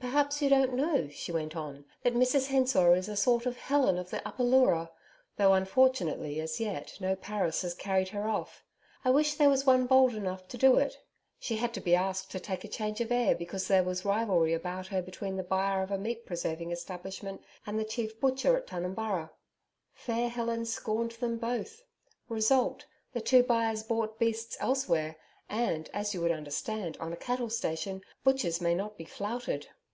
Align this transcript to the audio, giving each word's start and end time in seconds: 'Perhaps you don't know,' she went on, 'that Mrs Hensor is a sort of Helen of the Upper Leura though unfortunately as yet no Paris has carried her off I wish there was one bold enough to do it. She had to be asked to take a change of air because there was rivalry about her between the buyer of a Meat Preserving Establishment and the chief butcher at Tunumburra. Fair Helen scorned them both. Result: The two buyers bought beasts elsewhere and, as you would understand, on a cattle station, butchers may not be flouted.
'Perhaps 0.00 0.42
you 0.42 0.50
don't 0.50 0.74
know,' 0.74 1.08
she 1.08 1.30
went 1.30 1.54
on, 1.54 1.84
'that 2.02 2.12
Mrs 2.12 2.48
Hensor 2.48 2.94
is 2.96 3.08
a 3.08 3.16
sort 3.16 3.46
of 3.46 3.56
Helen 3.56 3.96
of 3.98 4.10
the 4.10 4.20
Upper 4.28 4.42
Leura 4.42 4.90
though 5.36 5.54
unfortunately 5.54 6.40
as 6.40 6.58
yet 6.58 6.96
no 7.00 7.14
Paris 7.14 7.62
has 7.62 7.72
carried 7.72 8.08
her 8.08 8.28
off 8.28 8.64
I 9.04 9.10
wish 9.10 9.34
there 9.34 9.48
was 9.48 9.64
one 9.64 9.86
bold 9.86 10.12
enough 10.14 10.48
to 10.48 10.58
do 10.58 10.76
it. 10.76 10.98
She 11.38 11.56
had 11.58 11.72
to 11.74 11.80
be 11.80 11.94
asked 11.94 12.32
to 12.32 12.40
take 12.40 12.64
a 12.64 12.68
change 12.68 13.00
of 13.00 13.12
air 13.12 13.36
because 13.36 13.68
there 13.68 13.84
was 13.84 14.04
rivalry 14.04 14.52
about 14.52 14.88
her 14.88 15.00
between 15.00 15.36
the 15.36 15.44
buyer 15.44 15.82
of 15.84 15.92
a 15.92 15.98
Meat 15.98 16.26
Preserving 16.26 16.72
Establishment 16.72 17.42
and 17.64 17.78
the 17.78 17.84
chief 17.84 18.20
butcher 18.20 18.56
at 18.56 18.66
Tunumburra. 18.66 19.30
Fair 19.94 20.28
Helen 20.28 20.66
scorned 20.66 21.12
them 21.12 21.38
both. 21.38 21.84
Result: 22.28 22.84
The 23.12 23.20
two 23.20 23.44
buyers 23.44 23.84
bought 23.84 24.18
beasts 24.18 24.56
elsewhere 24.58 25.16
and, 25.48 25.88
as 25.94 26.12
you 26.12 26.20
would 26.20 26.32
understand, 26.32 26.96
on 26.98 27.12
a 27.12 27.16
cattle 27.16 27.48
station, 27.48 28.02
butchers 28.24 28.60
may 28.60 28.74
not 28.74 28.98
be 28.98 29.04
flouted. 29.04 29.68